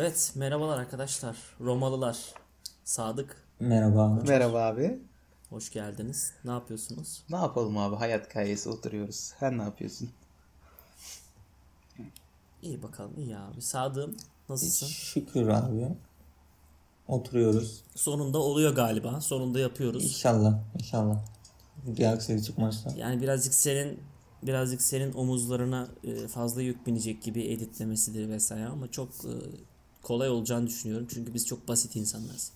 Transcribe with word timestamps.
Evet, 0.00 0.32
merhabalar 0.34 0.78
arkadaşlar. 0.78 1.36
Romalılar. 1.60 2.18
Sadık, 2.84 3.36
Merhaba 3.60 4.02
abi. 4.02 4.28
Merhaba 4.28 4.62
abi. 4.66 4.98
hoş 5.50 5.72
geldiniz. 5.72 6.32
Ne 6.44 6.50
yapıyorsunuz? 6.50 7.24
Ne 7.30 7.36
yapalım 7.36 7.78
abi? 7.78 7.96
Hayat 7.96 8.28
hikayesi 8.30 8.68
oturuyoruz. 8.68 9.32
Sen 9.40 9.58
ne 9.58 9.62
yapıyorsun? 9.62 10.10
İyi 12.62 12.82
bakalım, 12.82 13.12
iyi 13.18 13.36
abi. 13.36 13.62
Sadık'ım, 13.62 14.16
nasılsın? 14.48 14.86
Şükür 14.86 15.48
abi. 15.48 15.88
Oturuyoruz. 17.08 17.84
Sonunda 17.94 18.38
oluyor 18.38 18.74
galiba. 18.74 19.20
Sonunda 19.20 19.58
yapıyoruz. 19.58 20.04
İnşallah. 20.04 20.58
İnşallah. 20.74 21.18
Bir 21.86 22.04
aksilik 22.04 22.44
çıkmazsa. 22.44 22.90
Yani 22.96 23.22
birazcık 23.22 23.54
senin 23.54 24.00
birazcık 24.42 24.82
senin 24.82 25.12
omuzlarına 25.12 25.88
e, 26.04 26.28
fazla 26.28 26.62
yük 26.62 26.86
binecek 26.86 27.22
gibi 27.22 27.42
editlemesidir 27.42 28.28
vesaire 28.28 28.66
ama 28.66 28.90
çok 28.90 29.08
e, 29.08 29.32
kolay 30.02 30.28
olacağını 30.30 30.66
düşünüyorum. 30.66 31.06
Çünkü 31.14 31.34
biz 31.34 31.46
çok 31.46 31.68
basit 31.68 31.96
insanlarız. 31.96 32.50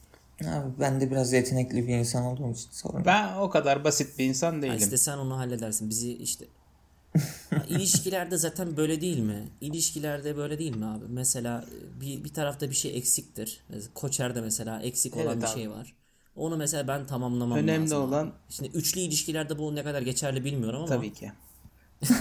Abi 0.44 0.70
ben 0.80 1.00
de 1.00 1.10
biraz 1.10 1.32
yetenekli 1.32 1.88
bir 1.88 1.94
insan 1.98 2.24
olduğum 2.24 2.52
için 2.52 2.68
sorun. 2.70 3.04
Ben 3.04 3.34
o 3.36 3.50
kadar 3.50 3.84
basit 3.84 4.18
bir 4.18 4.24
insan 4.24 4.54
Ha 4.54 4.62
değilim. 4.62 4.78
işte 4.78 4.96
sen 4.96 5.18
onu 5.18 5.38
halledersin. 5.38 5.90
Bizi 5.90 6.12
işte 6.12 6.44
Ha, 7.50 7.64
ilişkilerde 7.68 8.36
zaten 8.36 8.76
böyle 8.76 9.00
değil 9.00 9.18
mi? 9.18 9.48
İlişkilerde 9.60 10.36
böyle 10.36 10.58
değil 10.58 10.76
mi 10.76 10.84
abi? 10.86 11.04
Mesela 11.08 11.64
e, 11.96 12.00
bir, 12.00 12.24
bir 12.24 12.32
tarafta 12.34 12.70
bir 12.70 12.74
şey 12.74 12.96
eksiktir. 12.96 13.60
Koçer'de 13.94 14.40
mesela 14.40 14.82
eksik 14.82 15.16
olan 15.16 15.26
Evet 15.26 15.36
bir 15.42 15.46
abi. 15.46 15.54
şey 15.60 15.70
var. 15.70 15.94
Onu 16.36 16.56
mesela 16.56 16.88
ben 16.88 17.06
tamamlamam 17.06 17.58
Önemli 17.58 17.82
lazım 17.90 17.98
abi. 17.98 18.08
olan- 18.08 18.32
Şimdi 18.48 18.70
üçlü 18.76 19.00
ilişkilerde 19.00 19.58
bu 19.58 19.74
ne 19.74 19.82
kadar 19.82 20.02
geçerli 20.02 20.44
bilmiyorum 20.44 20.76
ama 20.78 20.86
Tabii 20.88 21.12
ki. 21.12 21.32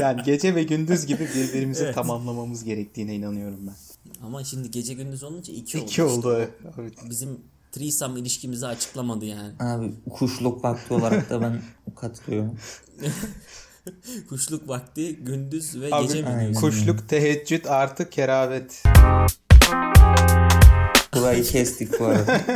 yani 0.00 0.22
gece 0.22 0.54
ve 0.54 0.62
gündüz 0.62 1.06
gibi 1.06 1.28
birbirimizi 1.34 1.92
tamamlamamız 1.92 2.64
gerektiğine 2.64 3.14
inanıyorum 3.14 3.60
ben. 3.66 3.74
Ama 4.22 4.44
şimdi 4.44 4.70
gece 4.70 4.94
gündüz 4.94 5.22
olunca 5.22 5.52
iki, 5.52 5.78
İki 5.78 6.02
oldu. 6.02 6.12
oldu. 6.28 6.40
işte. 6.40 6.70
Evet. 6.80 6.92
Bizim 7.10 7.40
threesome 7.72 8.20
ilişkimizi 8.20 8.66
açıklamadı 8.66 9.24
yani. 9.24 9.52
Abi 9.60 9.94
kuşluk 10.10 10.64
vakti 10.64 10.94
olarak 10.94 11.30
da 11.30 11.40
ben 11.40 11.62
katılıyorum. 11.96 12.58
Kuşluk 14.28 14.68
vakti 14.68 15.16
gündüz 15.16 15.80
ve 15.80 15.94
Abi, 15.94 16.06
gece 16.06 16.22
mi? 16.22 16.54
Kuşluk, 16.54 17.08
teheccüd 17.08 17.64
artı 17.64 18.10
keravet. 18.10 18.82
Burayı 21.16 21.44
kestik 21.44 22.00
bu 22.00 22.04
arada. 22.04 22.40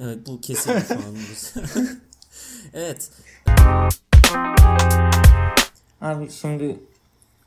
Evet 0.00 0.18
bu 0.26 0.40
kesin 0.40 0.72
şu 0.88 0.94
an. 0.94 1.00
evet. 2.74 3.10
Abi 6.00 6.30
şimdi 6.30 6.80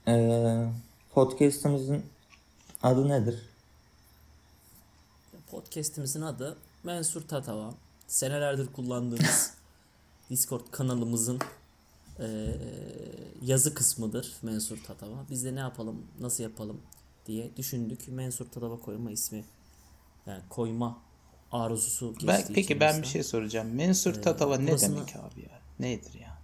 eee 0.08 0.66
podcast'ımızın 1.14 2.04
adı 2.84 3.10
nedir? 3.10 3.40
Podcast'imizin 5.52 6.22
adı 6.22 6.58
Mensur 6.84 7.22
Tatava. 7.28 7.74
Senelerdir 8.08 8.68
kullandığımız 8.74 9.54
Discord 10.30 10.62
kanalımızın 10.72 11.40
eee, 12.20 12.56
yazı 13.42 13.74
kısmıdır 13.74 14.34
Mensur 14.42 14.78
Tatava. 14.88 15.26
Biz 15.30 15.46
de 15.46 15.56
ne 15.56 15.60
yapalım, 15.60 16.06
nasıl 16.20 16.44
yapalım 16.44 16.82
diye 17.26 17.58
düşündük. 17.58 18.08
Mensur 18.08 18.46
Tatava 18.52 18.80
koyma 18.80 19.12
ismi 19.12 19.46
yani 20.26 20.42
koyma 20.50 20.98
arzusu 21.52 22.12
geçti 22.14 22.28
Ben, 22.28 22.44
peki 22.54 22.80
ben 22.80 22.88
bir 22.88 22.92
içimizden. 22.94 23.12
şey 23.12 23.24
soracağım. 23.24 23.68
Mensur 23.76 24.14
Tatava 24.14 24.58
ne 24.58 24.72
burasını- 24.72 24.96
demek 24.96 25.16
abi 25.16 25.42
ya? 25.42 25.60
Nedir 25.80 26.14
ya? 26.20 26.38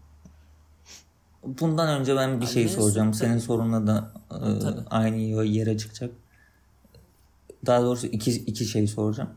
Bundan 1.43 1.99
önce 2.01 2.15
ben 2.15 2.41
bir 2.41 2.45
şey 2.45 2.69
soracağım. 2.69 3.13
Senin 3.13 3.37
sorunla 3.37 3.87
da 3.87 4.11
Tabii. 4.29 4.87
aynı 4.89 5.17
yere 5.45 5.77
çıkacak. 5.77 6.11
Daha 7.65 7.81
doğrusu 7.81 8.07
iki, 8.07 8.31
iki 8.31 8.65
şey 8.65 8.87
soracağım. 8.87 9.29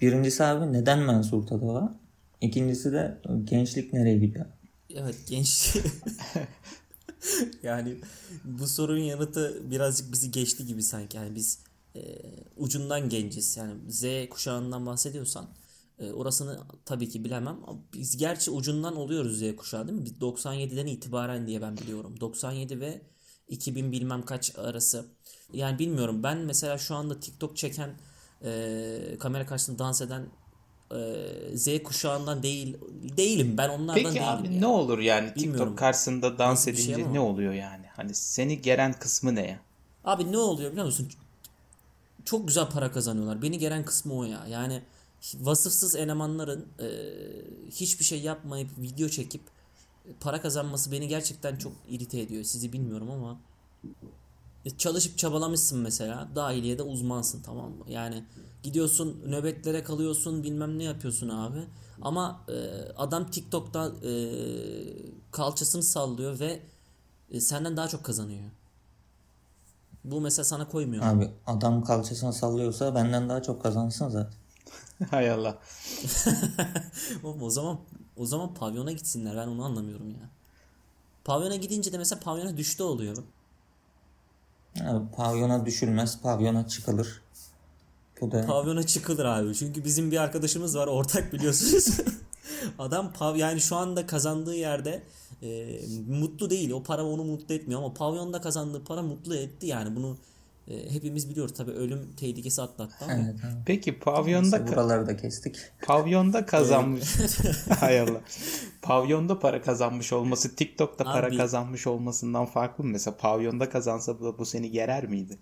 Birincisi 0.00 0.44
abi 0.44 0.72
neden 0.72 0.98
Mansur 0.98 1.46
Tadava? 1.46 1.94
İkincisi 2.40 2.92
de 2.92 3.18
gençlik 3.44 3.92
nereye 3.92 4.18
gidiyor? 4.18 4.46
Evet 4.94 5.16
genç. 5.28 5.76
yani 7.62 7.96
bu 8.44 8.66
sorunun 8.66 8.98
yanıtı 8.98 9.70
birazcık 9.70 10.12
bizi 10.12 10.30
geçti 10.30 10.66
gibi 10.66 10.82
sanki. 10.82 11.16
Yani 11.16 11.34
biz 11.34 11.58
e, 11.96 12.00
ucundan 12.56 13.08
genciz. 13.08 13.56
Yani 13.56 13.72
Z 13.88 14.04
kuşağından 14.30 14.86
bahsediyorsan 14.86 15.46
e, 15.98 16.12
orasını 16.12 16.58
tabii 16.84 17.08
ki 17.08 17.24
bilemem. 17.24 17.56
Biz 17.94 18.16
gerçi 18.16 18.50
ucundan 18.50 18.96
oluyoruz 18.96 19.38
Z 19.38 19.56
kuşağı 19.56 19.88
değil 19.88 19.98
mi? 19.98 20.04
Biz 20.04 20.12
97'den 20.12 20.86
itibaren 20.86 21.46
diye 21.46 21.62
ben 21.62 21.76
biliyorum. 21.76 22.20
97 22.20 22.80
ve 22.80 23.02
2000 23.48 23.92
bilmem 23.92 24.22
kaç 24.22 24.58
arası. 24.58 25.04
Yani 25.52 25.78
bilmiyorum. 25.78 26.22
Ben 26.22 26.38
mesela 26.38 26.78
şu 26.78 26.94
anda 26.94 27.20
TikTok 27.20 27.56
çeken 27.56 27.90
e, 28.44 29.16
kamera 29.20 29.46
karşısında 29.46 29.78
dans 29.78 30.02
eden 30.02 30.26
e, 30.90 31.56
Z 31.56 31.82
kuşağından 31.82 32.42
değil 32.42 32.76
değilim. 33.16 33.54
Ben 33.58 33.68
onlardan 33.68 33.94
Peki 33.94 34.14
değilim. 34.14 34.28
abi 34.28 34.46
yani. 34.46 34.60
ne 34.60 34.66
olur 34.66 34.98
yani 34.98 35.34
Bilmiyorum. 35.36 35.58
TikTok 35.60 35.78
karşısında 35.78 36.38
dans 36.38 36.66
Nasıl 36.68 36.82
şey 36.82 36.84
edince 36.84 37.04
ama. 37.04 37.12
ne 37.12 37.20
oluyor 37.20 37.52
yani? 37.52 37.86
Hani 37.96 38.14
seni 38.14 38.62
geren 38.62 38.92
kısmı 38.92 39.34
ne 39.34 39.46
ya? 39.46 39.60
Abi 40.04 40.32
ne 40.32 40.38
oluyor 40.38 40.70
biliyor 40.72 40.86
musun? 40.86 41.08
Çok 42.24 42.48
güzel 42.48 42.68
para 42.68 42.92
kazanıyorlar. 42.92 43.42
Beni 43.42 43.58
gelen 43.58 43.84
kısmı 43.84 44.14
o 44.14 44.24
ya. 44.24 44.46
Yani 44.48 44.82
vasıfsız 45.34 45.96
elemanların 45.96 46.66
e, 46.78 46.88
hiçbir 47.70 48.04
şey 48.04 48.20
yapmayıp 48.20 48.70
video 48.78 49.08
çekip 49.08 49.40
para 50.20 50.40
kazanması 50.40 50.92
beni 50.92 51.08
gerçekten 51.08 51.56
çok 51.56 51.72
irite 51.88 52.20
ediyor. 52.20 52.44
Sizi 52.44 52.72
bilmiyorum 52.72 53.10
ama 53.10 53.38
çalışıp 54.78 55.18
çabalamışsın 55.18 55.78
mesela. 55.78 56.28
Dahiliyede 56.34 56.82
uzmansın 56.82 57.42
tamam 57.42 57.70
mı? 57.70 57.84
Yani 57.88 58.24
gidiyorsun 58.62 59.22
nöbetlere 59.26 59.84
kalıyorsun 59.84 60.42
bilmem 60.42 60.78
ne 60.78 60.84
yapıyorsun 60.84 61.28
abi. 61.28 61.64
Ama 62.02 62.40
e, 62.48 62.54
adam 62.96 63.30
TikTok'ta 63.30 63.92
e, 64.08 64.12
kalçasını 65.30 65.82
sallıyor 65.82 66.40
ve 66.40 66.62
e, 67.30 67.40
senden 67.40 67.76
daha 67.76 67.88
çok 67.88 68.04
kazanıyor. 68.04 68.50
Bu 70.04 70.20
mesela 70.20 70.44
sana 70.44 70.68
koymuyor. 70.68 71.02
Abi 71.04 71.30
adam 71.46 71.84
kalçasını 71.84 72.32
sallıyorsa 72.32 72.94
benden 72.94 73.28
daha 73.28 73.42
çok 73.42 73.62
kazansın 73.62 74.08
zaten. 74.08 74.32
Hay 75.10 75.30
Allah. 75.30 75.58
Oğlum 77.24 77.42
o 77.42 77.50
zaman 77.50 77.78
o 78.16 78.26
zaman 78.26 78.54
pavyona 78.54 78.92
gitsinler. 78.92 79.36
Ben 79.36 79.48
onu 79.48 79.64
anlamıyorum 79.64 80.10
ya. 80.10 80.30
Pavyona 81.24 81.56
gidince 81.56 81.92
de 81.92 81.98
mesela 81.98 82.20
pavyona 82.20 82.56
düştü 82.56 82.82
oluyor. 82.82 83.16
Abi 84.82 85.04
pavyona 85.16 85.66
düşülmez, 85.66 86.20
pavyona 86.22 86.68
çıkılır. 86.68 87.20
Bu 88.20 88.32
da 88.32 88.46
Pavyona 88.46 88.86
çıkılır 88.86 89.24
abi. 89.24 89.54
Çünkü 89.54 89.84
bizim 89.84 90.10
bir 90.10 90.16
arkadaşımız 90.16 90.76
var 90.76 90.86
ortak 90.86 91.32
biliyorsunuz. 91.32 92.00
Adam 92.78 93.12
pav 93.12 93.36
yani 93.36 93.60
şu 93.60 93.76
anda 93.76 94.06
kazandığı 94.06 94.54
yerde 94.54 95.02
e, 95.42 95.80
mutlu 96.08 96.50
değil. 96.50 96.70
O 96.70 96.82
para 96.82 97.04
onu 97.04 97.24
mutlu 97.24 97.54
etmiyor 97.54 97.80
ama 97.80 97.94
pavyonda 97.94 98.40
kazandığı 98.40 98.84
para 98.84 99.02
mutlu 99.02 99.36
etti 99.36 99.66
yani. 99.66 99.96
Bunu 99.96 100.16
e, 100.68 100.92
hepimiz 100.94 101.30
biliyoruz. 101.30 101.54
Tabii 101.56 101.70
ölüm 101.70 102.12
tehlikesi 102.16 102.62
atlattı 102.62 103.04
ama. 103.04 103.14
evet 103.14 103.34
abi. 103.44 103.62
Peki 103.66 103.98
pavyonda 103.98 104.58
Neyse, 104.58 104.72
buraları 104.72 105.06
da 105.06 105.16
kestik. 105.16 105.56
pavyonda 105.82 106.46
kazanmış. 106.46 107.14
Hay 107.80 108.00
Allah. 108.00 108.20
Pavyonda 108.82 109.38
para 109.38 109.62
kazanmış 109.62 110.12
olması 110.12 110.56
TikTok'ta 110.56 111.04
para 111.04 111.26
Abi- 111.26 111.36
kazanmış 111.36 111.86
olmasından 111.86 112.46
farklı 112.46 112.84
mı? 112.84 112.90
Mesela 112.90 113.16
pavyonda 113.16 113.70
kazansa 113.70 114.20
bu, 114.20 114.38
bu 114.38 114.46
seni 114.46 114.70
gerer 114.70 115.06
miydi? 115.06 115.38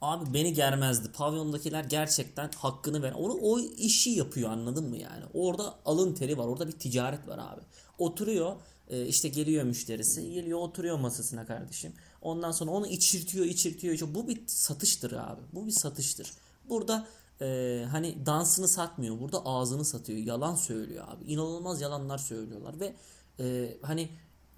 Abi 0.00 0.34
beni 0.34 0.52
germezdi. 0.52 1.12
Pavyondakiler 1.12 1.84
gerçekten 1.84 2.50
hakkını 2.56 3.02
ver. 3.02 3.12
Onu 3.12 3.38
o 3.42 3.60
işi 3.60 4.10
yapıyor 4.10 4.50
anladın 4.50 4.88
mı 4.88 4.96
yani? 4.96 5.24
Orada 5.34 5.74
alın 5.84 6.14
teri 6.14 6.38
var. 6.38 6.46
Orada 6.46 6.68
bir 6.68 6.72
ticaret 6.72 7.28
var 7.28 7.38
abi. 7.38 7.60
Oturuyor 7.98 8.56
e, 8.88 9.06
işte 9.06 9.28
geliyor 9.28 9.64
müşterisi. 9.64 10.32
Geliyor 10.32 10.58
oturuyor 10.58 10.98
masasına 10.98 11.46
kardeşim. 11.46 11.92
Ondan 12.24 12.52
sonra 12.52 12.70
onu 12.70 12.86
içirtiyor 12.86 13.44
içirtiyor. 13.44 13.94
içirtiyor. 13.94 14.14
Bu 14.14 14.28
bir 14.28 14.46
satıştır 14.46 15.12
abi. 15.12 15.40
Bu 15.52 15.66
bir 15.66 15.72
satıştır. 15.72 16.32
Burada 16.68 17.06
e, 17.40 17.86
hani 17.90 18.26
dansını 18.26 18.68
satmıyor. 18.68 19.20
Burada 19.20 19.46
ağzını 19.46 19.84
satıyor. 19.84 20.18
Yalan 20.18 20.54
söylüyor 20.54 21.04
abi. 21.08 21.24
İnanılmaz 21.24 21.80
yalanlar 21.80 22.18
söylüyorlar 22.18 22.80
ve 22.80 22.94
e, 23.40 23.76
hani 23.82 24.10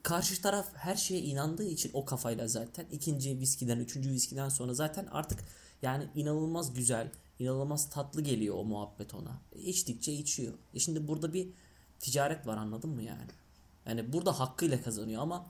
karşı 0.03 0.43
taraf 0.43 0.67
her 0.75 0.97
şeye 0.97 1.21
inandığı 1.21 1.65
için 1.65 1.91
o 1.95 2.05
kafayla 2.05 2.49
zaten 2.49 2.87
ikinci 2.93 3.41
viskiden, 3.41 3.79
üçüncü 3.79 4.11
viskiden 4.11 4.49
sonra 4.49 4.75
zaten 4.75 5.07
artık 5.07 5.39
yani 5.83 6.09
inanılmaz 6.15 6.75
güzel, 6.75 7.11
inanılmaz 7.39 7.91
tatlı 7.91 8.23
geliyor 8.23 8.55
o 8.59 8.65
muhabbet 8.65 9.15
ona. 9.15 9.41
İçtikçe 9.55 10.13
içiyor. 10.13 10.53
E 10.75 10.79
şimdi 10.79 11.09
burada 11.09 11.33
bir 11.33 11.49
ticaret 12.01 12.47
var 12.47 12.57
anladın 12.57 12.91
mı 12.91 13.03
yani? 13.03 13.31
Yani 13.87 14.13
burada 14.13 14.41
hakkıyla 14.41 14.83
kazanıyor 14.83 15.23
ama 15.23 15.47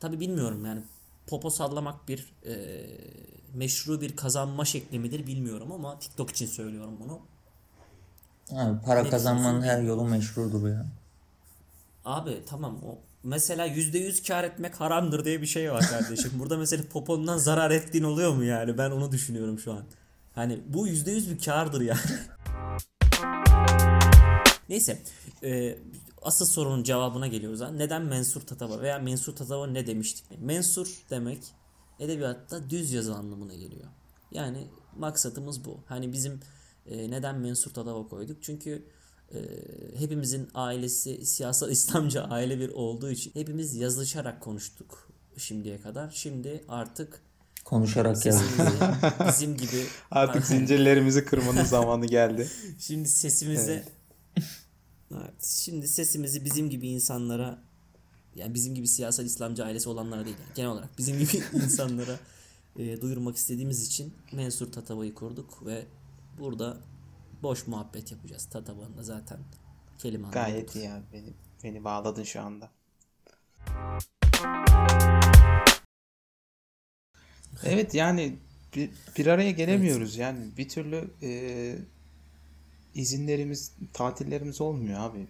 tabi 0.00 0.20
bilmiyorum 0.20 0.66
yani 0.66 0.82
popo 1.30 1.50
sallamak 1.50 2.08
bir 2.08 2.32
e, 2.46 2.54
meşru 3.54 4.00
bir 4.00 4.16
kazanma 4.16 4.64
şekli 4.64 4.98
midir 4.98 5.26
bilmiyorum 5.26 5.72
ama 5.72 5.98
TikTok 5.98 6.30
için 6.30 6.46
söylüyorum 6.46 6.96
bunu. 7.00 7.20
Abi 8.60 8.82
para 8.84 9.02
Ne 9.02 9.10
kazanmanın 9.10 9.62
her 9.62 9.82
yolu 9.82 10.04
meşrudur 10.04 10.68
ya. 10.68 10.86
Abi 12.04 12.42
tamam 12.46 12.78
o 12.86 12.98
mesela 13.24 13.66
%100 13.66 14.26
kar 14.26 14.44
etmek 14.44 14.80
haramdır 14.80 15.24
diye 15.24 15.42
bir 15.42 15.46
şey 15.46 15.72
var 15.72 15.86
kardeşim. 15.90 16.30
Burada 16.34 16.56
mesela 16.56 16.82
popondan 16.92 17.38
zarar 17.38 17.70
ettiğin 17.70 18.04
oluyor 18.04 18.34
mu 18.34 18.44
yani? 18.44 18.78
Ben 18.78 18.90
onu 18.90 19.12
düşünüyorum 19.12 19.58
şu 19.58 19.72
an. 19.72 19.84
Hani 20.34 20.60
bu 20.66 20.88
%100 20.88 21.30
bir 21.30 21.44
kardır 21.44 21.80
yani. 21.80 22.00
Neyse. 24.68 24.98
E, 25.42 25.78
asıl 26.22 26.46
sorunun 26.46 26.82
cevabına 26.82 27.26
geliyoruz. 27.26 27.60
Ha. 27.60 27.68
Neden 27.68 28.02
mensur 28.02 28.40
tatava 28.40 28.80
veya 28.80 28.98
mensur 28.98 29.36
tatava 29.36 29.66
ne 29.66 29.86
demiştik? 29.86 30.24
Mensur 30.40 31.04
demek 31.10 31.42
edebiyatta 31.98 32.70
düz 32.70 32.92
yazı 32.92 33.14
anlamına 33.14 33.54
geliyor. 33.54 33.86
Yani 34.32 34.66
maksadımız 34.96 35.64
bu. 35.64 35.80
Hani 35.86 36.12
bizim 36.12 36.40
e, 36.86 37.10
neden 37.10 37.38
mensur 37.38 37.70
tatava 37.70 38.08
koyduk? 38.08 38.42
Çünkü 38.42 38.86
e, 39.34 39.38
hepimizin 39.98 40.48
ailesi 40.54 41.26
siyasal 41.26 41.70
İslamcı 41.70 42.22
aile 42.22 42.58
bir 42.58 42.68
olduğu 42.68 43.10
için 43.10 43.30
hepimiz 43.34 43.76
yazışarak 43.76 44.40
konuştuk 44.40 45.08
şimdiye 45.36 45.80
kadar. 45.80 46.10
Şimdi 46.10 46.64
artık 46.68 47.22
Konuşarak 47.64 48.18
sesimizi 48.18 48.72
bizim 49.28 49.56
gibi 49.56 49.84
Artık 50.10 50.46
zincirlerimizi 50.46 51.24
kırmanın 51.24 51.64
zamanı 51.64 52.06
geldi. 52.06 52.48
Şimdi 52.78 53.08
sesimizi 53.08 53.72
Evet, 53.72 53.88
şimdi 55.40 55.88
sesimizi 55.88 56.44
bizim 56.44 56.70
gibi 56.70 56.88
insanlara 56.88 57.62
yani 58.34 58.54
bizim 58.54 58.74
gibi 58.74 58.88
siyasal 58.88 59.24
İslamcı 59.24 59.64
ailesi 59.64 59.88
olanlara 59.88 60.24
değil 60.24 60.36
yani 60.40 60.54
genel 60.54 60.70
olarak 60.70 60.98
bizim 60.98 61.18
gibi 61.18 61.42
insanlara 61.52 62.18
e, 62.78 63.00
duyurmak 63.00 63.36
istediğimiz 63.36 63.86
için 63.86 64.14
Mensur 64.32 64.72
Tatava'yı 64.72 65.14
kurduk 65.14 65.66
ve 65.66 65.86
burada 66.38 66.76
boş 67.42 67.66
muhabbet 67.66 68.12
yapacağız. 68.12 68.44
Tatava'nın 68.44 68.98
da 68.98 69.02
zaten 69.02 69.38
kelime 69.98 70.28
Gayet 70.28 70.76
iyi 70.76 70.90
abi. 70.90 71.04
Beni, 71.12 71.32
beni 71.64 71.84
bağladın 71.84 72.22
şu 72.22 72.40
anda. 72.40 72.70
Evet 77.64 77.94
yani 77.94 78.36
bir, 78.76 78.90
bir 79.16 79.26
araya 79.26 79.50
gelemiyoruz 79.50 80.16
yani 80.16 80.56
bir 80.56 80.68
türlü 80.68 81.10
e, 81.22 81.30
izinlerimiz, 82.94 83.72
tatillerimiz 83.92 84.60
olmuyor 84.60 85.00
abi. 85.00 85.26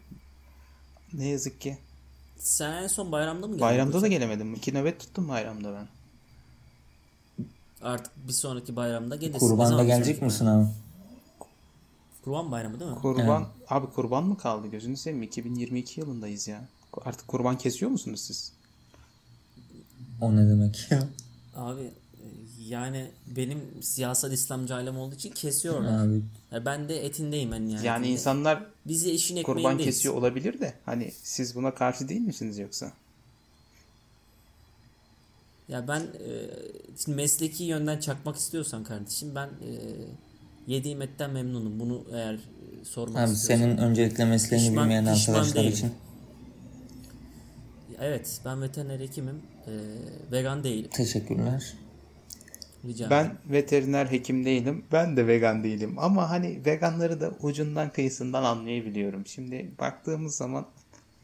Ne 1.12 1.28
yazık 1.28 1.60
ki. 1.60 1.78
Sen 2.38 2.82
en 2.82 2.86
son 2.86 3.12
bayramda 3.12 3.46
mı 3.46 3.52
geldin? 3.52 3.60
Bayramda 3.60 4.02
da 4.02 4.08
gelemedim. 4.08 4.54
İki 4.54 4.74
nöbet 4.74 5.00
tuttum 5.00 5.28
bayramda 5.28 5.74
ben. 5.74 5.88
Artık 7.82 8.12
bir 8.28 8.32
sonraki 8.32 8.76
bayramda 8.76 9.16
gelirsin. 9.16 9.38
Kurban'da 9.38 9.84
gelecek 9.84 10.22
misin 10.22 10.46
abi? 10.46 10.66
Kurban 12.24 12.50
bayramı 12.50 12.80
değil 12.80 12.90
mi? 12.90 12.98
Kurban, 12.98 13.48
abi 13.68 13.86
kurban 13.86 14.24
mı 14.24 14.38
kaldı? 14.38 14.66
Gözünü 14.66 14.96
seveyim 14.96 15.22
2022 15.22 16.00
yılındayız 16.00 16.48
ya. 16.48 16.68
Artık 17.04 17.28
kurban 17.28 17.58
kesiyor 17.58 17.90
musunuz 17.90 18.20
siz? 18.20 18.52
O 20.20 20.36
ne 20.36 20.48
demek 20.48 20.86
ya? 20.90 21.08
Abi 21.56 21.90
yani 22.70 23.06
benim 23.36 23.60
siyasal 23.82 24.32
İslamcı 24.32 24.74
ailem 24.74 24.98
olduğu 24.98 25.14
için 25.14 25.30
kesiyorlar. 25.30 26.06
Abi 26.06 26.22
Ya 26.52 26.64
ben 26.64 26.88
de 26.88 27.04
etindeyim 27.06 27.50
ben 27.52 27.56
yani. 27.60 27.86
Yani 27.86 27.98
etinde. 28.04 28.12
insanlar 28.12 28.66
Bizi 28.86 29.10
işin 29.10 29.42
kurban 29.42 29.78
kesiyor 29.78 30.14
olabilir 30.14 30.60
de 30.60 30.74
hani 30.84 31.12
siz 31.22 31.54
buna 31.54 31.74
karşı 31.74 32.08
değil 32.08 32.20
misiniz 32.20 32.58
yoksa? 32.58 32.92
Ya 35.68 35.88
ben 35.88 36.00
e, 36.00 36.30
şimdi 37.04 37.16
mesleki 37.16 37.64
yönden 37.64 38.00
çakmak 38.00 38.36
istiyorsan 38.36 38.84
kardeşim 38.84 39.34
ben 39.34 39.46
e, 39.46 39.70
yediğim 40.66 41.02
etten 41.02 41.30
memnunum. 41.30 41.80
Bunu 41.80 42.04
eğer 42.12 42.34
e, 42.34 42.38
sormak 42.84 43.28
Abi 43.28 43.34
istiyorsan. 43.34 43.64
senin 43.66 43.76
öncelikle 43.78 44.24
mesleğini 44.24 44.66
Pişman- 44.68 44.82
bilmeyen 44.82 45.14
pişman 45.14 45.34
arkadaşlar 45.34 45.62
değilim. 45.62 45.72
için 45.76 45.92
Evet 48.00 48.40
ben 48.44 48.62
veteriner 48.62 49.00
hekimim. 49.00 49.42
E, 49.66 49.72
vegan 50.32 50.64
değilim. 50.64 50.90
teşekkürler. 50.92 51.74
Rica. 52.84 53.10
Ben 53.10 53.38
veteriner 53.46 54.06
hekim 54.06 54.44
değilim. 54.44 54.84
Ben 54.92 55.16
de 55.16 55.26
vegan 55.26 55.64
değilim. 55.64 55.94
Ama 55.98 56.30
hani 56.30 56.60
veganları 56.66 57.20
da 57.20 57.30
ucundan 57.40 57.92
kıyısından 57.92 58.42
anlayabiliyorum. 58.42 59.26
Şimdi 59.26 59.70
baktığımız 59.78 60.36
zaman 60.36 60.66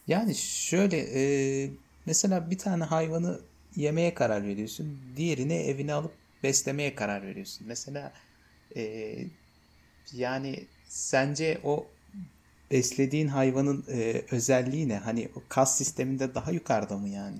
yani 0.06 0.34
şöyle 0.34 0.98
e, 0.98 1.70
mesela 2.06 2.50
bir 2.50 2.58
tane 2.58 2.84
hayvanı 2.84 3.40
yemeye 3.76 4.14
karar 4.14 4.44
veriyorsun. 4.44 4.98
Diğerini 5.16 5.54
evine 5.54 5.94
alıp 5.94 6.12
beslemeye 6.42 6.94
karar 6.94 7.22
veriyorsun. 7.22 7.66
Mesela 7.66 8.12
e, 8.76 9.14
yani 10.12 10.64
sence 10.88 11.60
o 11.64 11.86
beslediğin 12.70 13.28
hayvanın 13.28 13.84
e, 13.88 14.22
özelliği 14.30 14.88
ne? 14.88 14.96
Hani 14.96 15.28
o 15.36 15.42
kas 15.48 15.78
sisteminde 15.78 16.34
daha 16.34 16.50
yukarıda 16.50 16.98
mı 16.98 17.08
yani? 17.08 17.38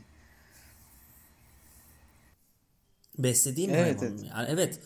Beslediğim 3.19 3.75
Evet, 3.75 4.01
hayvanım. 4.03 4.25
Yani 4.25 4.49
evet 4.51 4.79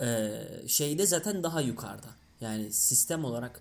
e, 0.00 0.28
şeyde 0.66 1.06
zaten 1.06 1.42
daha 1.42 1.60
yukarıda. 1.60 2.08
Yani 2.40 2.72
sistem 2.72 3.24
olarak 3.24 3.60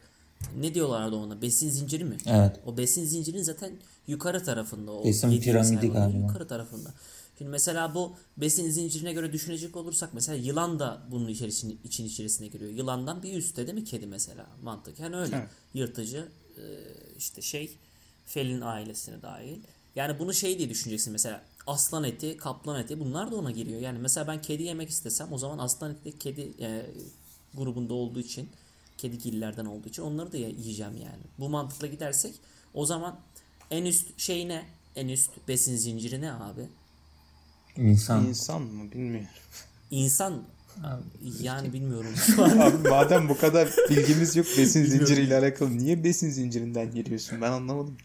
ne 0.60 0.74
diyorlardı 0.74 1.16
ona? 1.16 1.42
Besin 1.42 1.70
zinciri 1.70 2.04
mi? 2.04 2.18
Evet. 2.26 2.60
O 2.66 2.78
besin 2.78 3.06
zincirinin 3.06 3.44
zaten 3.44 3.72
yukarı 4.08 4.44
tarafında. 4.44 4.92
O 4.92 5.06
Besin 5.06 5.42
piramidi 5.42 5.88
galiba. 5.88 6.18
Yukarı 6.18 6.48
tarafında. 6.48 6.94
Şimdi 7.38 7.52
mesela 7.52 7.96
bu 7.96 8.16
besin 8.38 8.70
zincirine 8.70 9.14
göre 9.14 9.34
düşünecek 9.34 9.76
olursak 9.76 10.14
mesela 10.14 10.36
yılan 10.38 10.80
da 10.80 11.02
bunun 11.12 11.28
içerisine, 11.28 11.74
için 11.84 12.06
içerisine 12.06 12.48
giriyor. 12.48 12.72
Yılandan 12.72 13.24
bir 13.24 13.34
üstte 13.38 13.68
değil 13.68 13.78
mi 13.78 13.84
kedi 13.84 14.08
mesela? 14.08 14.46
Mantıken 14.64 15.14
öyle. 15.14 15.36
Evet. 15.36 15.50
Yırtıcı 15.74 16.28
e, 16.58 16.64
işte 17.18 17.42
şey 17.42 17.78
felin 18.26 18.62
ailesine 18.62 19.22
dahil. 19.22 19.58
Yani 19.96 20.20
bunu 20.20 20.34
şey 20.34 20.58
diye 20.58 20.70
düşüneceksin 20.70 21.14
mesela 21.14 21.42
aslan 21.68 22.04
eti, 22.04 22.38
kaplan 22.38 22.80
eti 22.80 23.00
bunlar 23.00 23.32
da 23.32 23.36
ona 23.36 23.52
giriyor. 23.52 23.82
Yani 23.82 24.00
mesela 24.00 24.28
ben 24.28 24.42
kedi 24.42 24.64
yemek 24.64 24.90
istesem 24.90 25.34
o 25.34 25.38
zaman 25.38 25.58
aslan 25.58 25.92
eti 25.92 26.20
kedi 26.20 26.52
e, 26.60 26.86
grubunda 27.54 27.94
olduğu 27.94 28.20
için 28.20 28.50
kedigillerden 28.98 29.66
olduğu 29.66 29.88
için 29.90 30.02
onları 30.04 30.32
da 30.32 30.38
ye- 30.38 30.50
yiyeceğim 30.50 30.94
yani. 30.96 31.24
Bu 31.40 31.50
mantıkla 31.50 31.88
gidersek 31.88 32.36
o 32.74 32.86
zaman 32.86 33.20
en 33.72 33.86
üst 33.86 34.20
şey 34.20 34.48
ne? 34.48 34.66
En 34.96 35.08
üst 35.08 35.32
besin 35.48 35.76
zinciri 35.76 36.22
ne 36.22 36.32
abi? 36.34 36.68
İnsan. 37.78 38.26
İnsan 38.28 38.62
mı 38.62 38.92
bilmiyorum. 38.92 39.28
İnsan 39.92 40.44
yani 41.42 41.74
bilmiyorum 41.74 42.14
şu 42.16 42.44
an. 42.46 42.58
Abi 42.58 42.90
madem 42.90 43.30
bu 43.30 43.38
kadar 43.38 43.70
bilgimiz 43.90 44.36
yok 44.36 44.48
besin 44.58 44.86
zinciriyle 44.86 45.38
alakalı 45.38 45.78
niye 45.78 46.04
besin 46.04 46.30
zincirinden 46.30 46.92
giriyorsun 46.92 47.42
ben 47.42 47.52
anlamadım. 47.52 47.98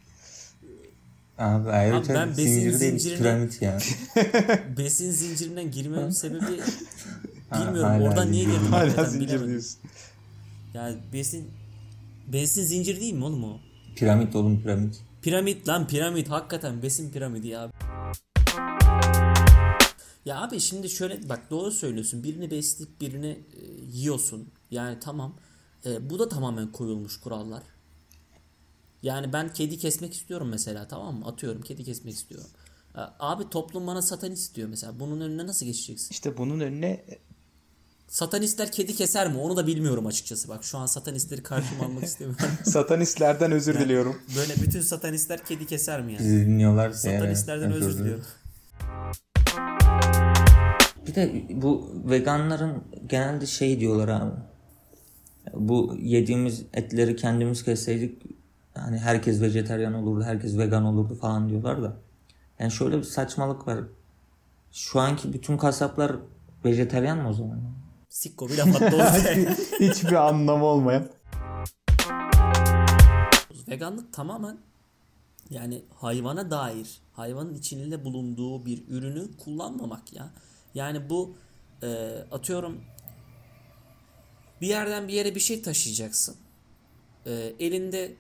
Abi 1.39 1.71
ayrıca 1.71 2.15
ben 2.15 2.31
besin 2.31 2.71
zincir 2.71 2.81
değil 2.81 3.19
piramit 3.19 3.63
ya. 3.63 3.79
besin 4.79 5.11
zincirinden 5.11 5.71
girmemin 5.71 6.11
sebebi 6.11 6.41
bilmiyorum. 7.55 7.83
hala 7.83 8.09
Oradan 8.09 8.33
niye 8.33 8.45
girdim 8.45 8.67
Hala 8.71 9.05
zincir 9.05 9.47
diyorsun. 9.47 9.81
Yani 10.75 10.97
besin 11.13 11.51
besin 12.33 12.65
zincir 12.65 13.01
değil 13.01 13.15
mi 13.15 13.25
oğlum 13.25 13.45
o? 13.45 13.61
Piramit 13.97 14.37
oğlum 14.37 14.63
piramit. 14.63 15.01
Piramit 15.23 15.69
lan 15.69 15.87
piramit 15.87 16.31
hakikaten 16.31 16.83
besin 16.83 17.11
piramidi 17.13 17.49
ya. 17.49 17.71
Ya 20.25 20.43
abi 20.43 20.61
şimdi 20.61 20.91
şöyle 20.91 21.29
bak 21.29 21.51
doğru 21.51 21.71
söylüyorsun. 21.71 22.25
Birini 22.25 22.51
besleyip 22.51 23.01
birini 23.01 23.27
e, 23.27 23.61
yiyorsun. 23.93 24.49
Yani 24.71 24.99
tamam. 25.01 25.37
E, 25.87 26.11
bu 26.11 26.19
da 26.19 26.29
tamamen 26.29 26.73
koyulmuş 26.73 27.21
kurallar. 27.21 27.63
Yani 29.05 29.33
ben 29.33 29.53
kedi 29.53 29.79
kesmek 29.79 30.15
istiyorum 30.15 30.49
mesela 30.51 30.89
tamam 30.89 31.15
mı? 31.15 31.27
Atıyorum 31.27 31.63
kedi 31.63 31.85
kesmek 31.85 32.15
istiyorum. 32.15 32.47
E, 32.97 33.01
Abi 33.19 33.51
toplum 33.51 33.87
bana 33.87 34.03
satanist 34.03 34.55
diyor 34.57 34.69
mesela. 34.69 35.01
Bunun 35.01 35.21
önüne 35.21 35.47
nasıl 35.47 35.67
geçeceksin? 35.67 36.09
İşte 36.11 36.37
bunun 36.39 36.61
önüne 36.61 37.05
Satanistler 38.09 38.73
kedi 38.73 38.95
keser 38.97 39.33
mi? 39.33 39.39
Onu 39.39 39.57
da 39.57 39.67
bilmiyorum 39.67 40.07
açıkçası. 40.07 40.49
Bak 40.49 40.65
şu 40.65 40.79
an 40.79 40.87
satanistleri 40.87 41.43
karşıma 41.43 41.85
almak 41.85 42.05
istemiyorum. 42.11 42.45
satanistlerden 42.65 43.53
özür 43.53 43.79
diliyorum. 43.81 44.17
Böyle 44.37 44.55
bütün 44.63 44.81
satanistler 44.81 45.45
kedi 45.45 45.67
keser 45.67 46.03
mi 46.03 46.13
yani? 46.13 46.25
Bizi 46.25 46.47
dinliyorlarsa 46.47 46.99
Satanistlerden 47.11 47.73
özür 47.73 47.87
özür 47.89 47.99
dilerim. 48.05 48.05
diliyorum. 48.05 48.25
Bir 51.07 51.15
de 51.15 51.45
bu 51.63 51.91
veganların 52.11 52.85
genelde 53.07 53.47
şey 53.47 53.81
diyorlar 53.81 54.09
abi. 54.09 54.33
Bu 55.55 55.97
yediğimiz 56.01 56.63
etleri 56.73 57.17
kendimiz 57.17 57.65
kesseydik 57.65 58.23
hani 58.75 58.99
herkes 58.99 59.41
vejetaryen 59.41 59.93
olurdu, 59.93 60.25
herkes 60.25 60.59
vegan 60.59 60.85
olurdu 60.85 61.15
falan 61.15 61.49
diyorlar 61.49 61.83
da. 61.83 61.97
Yani 62.59 62.71
şöyle 62.71 62.99
bir 62.99 63.03
saçmalık 63.03 63.69
var. 63.69 63.79
Şu 64.73 65.01
anki 65.01 65.33
bütün 65.33 65.57
kasaplar 65.57 66.17
vejetaryen 66.65 67.19
mi 67.19 67.29
o 67.29 67.33
zaman? 67.33 67.61
Sikko 68.09 68.49
bir 68.49 68.59
laf 68.59 68.83
attı. 68.83 69.09
Hiçbir 69.81 70.29
anlamı 70.29 70.65
olmayan. 70.65 71.09
Veganlık 73.69 74.13
tamamen 74.13 74.59
yani 75.51 75.83
hayvana 75.95 76.51
dair, 76.51 77.01
hayvanın 77.13 77.55
içinde 77.55 78.05
bulunduğu 78.05 78.67
bir 78.67 78.89
ürünü 78.89 79.37
kullanmamak 79.45 80.13
ya. 80.13 80.31
Yani 80.75 81.11
bu 81.11 81.37
e, 81.83 82.19
atıyorum 82.33 82.81
bir 84.61 84.67
yerden 84.67 85.09
bir 85.09 85.13
yere 85.13 85.35
bir 85.35 85.41
şey 85.41 85.63
taşıyacaksın. 85.63 86.37
E, 87.27 87.33
elinde 87.61 88.15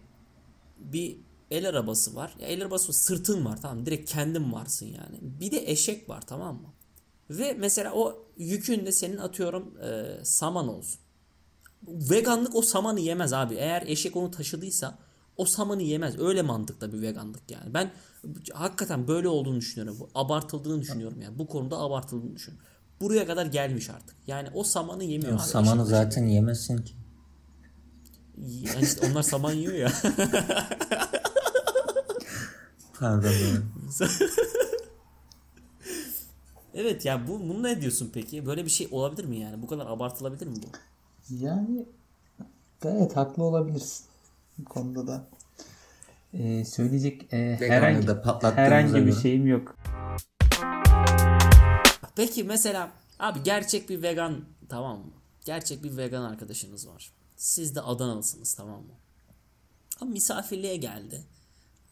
bir 0.79 1.21
el 1.51 1.69
arabası 1.69 2.15
var. 2.15 2.35
Ya 2.41 2.49
el 2.49 2.63
arabası 2.63 2.93
sırtın 2.93 3.45
var 3.45 3.63
tamam 3.63 3.87
direkt 3.87 4.11
kendin 4.13 4.53
varsın 4.53 4.87
yani. 4.87 5.19
Bir 5.21 5.51
de 5.51 5.71
eşek 5.71 6.09
var 6.09 6.23
tamam 6.27 6.55
mı? 6.55 6.69
Ve 7.31 7.57
mesela 7.59 7.93
o 7.93 8.27
yükün 8.37 8.87
de 8.87 8.93
senin 8.93 9.17
atıyorum 9.17 9.79
e, 9.83 10.19
saman 10.25 10.69
olsun. 10.69 11.01
Veganlık 11.89 12.55
o 12.55 12.63
samanı 12.63 13.01
yemez 13.01 13.33
abi. 13.33 13.55
Eğer 13.55 13.83
eşek 13.87 14.17
onu 14.17 14.31
taşıdıysa 14.31 14.99
o 15.37 15.45
samanı 15.45 15.83
yemez. 15.83 16.19
Öyle 16.19 16.43
mantıkta 16.43 16.93
bir 16.93 17.03
veganlık 17.03 17.51
yani. 17.51 17.75
Ben 17.75 17.93
hakikaten 18.53 19.09
böyle 19.09 19.29
olduğunu 19.29 19.61
düşünüyorum. 19.61 20.09
Abartıldığını 20.15 20.81
düşünüyorum 20.81 21.21
yani. 21.23 21.39
Bu 21.39 21.47
konuda 21.47 21.79
abartıldığını 21.79 22.37
düşünüyorum. 22.37 22.69
Buraya 23.01 23.27
kadar 23.27 23.47
gelmiş 23.47 23.91
artık. 23.91 24.17
Yani 24.27 24.49
o 24.55 24.65
samanı 24.65 25.05
yemiyor 25.05 25.33
abi. 25.35 25.43
Samanı 25.43 25.87
zaten 25.87 26.27
yemezsin 26.27 26.79
ki. 26.79 26.95
Yani 28.39 28.85
işte 28.85 29.07
onlar 29.07 29.23
saman 29.23 29.53
yiyor 29.53 29.73
ya. 29.75 29.93
Pardon. 33.01 33.31
evet 36.75 37.05
ya 37.05 37.29
bu 37.29 37.41
bunu 37.41 37.63
ne 37.63 37.81
diyorsun 37.81 38.11
peki? 38.15 38.47
Böyle 38.47 38.65
bir 38.65 38.71
şey 38.71 38.89
olabilir 38.91 39.25
mi 39.25 39.39
yani? 39.39 39.63
Bu 39.63 39.67
kadar 39.67 39.87
abartılabilir 39.87 40.47
mi 40.47 40.57
bu? 40.57 40.67
Yani 41.35 41.87
gayet 42.81 43.17
haklı 43.17 43.43
olabilirsin. 43.43 44.07
Bu 44.59 44.65
konuda 44.65 45.07
da 45.07 45.27
Ee, 46.39 46.65
söyleyecek 46.65 47.33
e, 47.33 47.57
herhangi, 47.61 48.09
herhangi 48.43 49.07
bir 49.07 49.13
şeyim 49.13 49.47
yok. 49.47 49.77
Peki 52.17 52.45
mesela 52.45 52.91
abi 53.19 53.43
gerçek 53.43 53.89
bir 53.89 54.03
vegan 54.03 54.41
tamam 54.69 54.99
mı? 54.99 55.13
Gerçek 55.45 55.85
bir 55.85 55.97
vegan 55.97 56.23
arkadaşınız 56.23 56.89
var. 56.89 57.13
Siz 57.37 57.75
de 57.75 57.81
Adanalısınız 57.81 58.55
tamam 58.55 58.81
mı? 58.81 58.95
Ama 60.01 60.11
misafirliğe 60.11 60.77
geldi. 60.77 61.25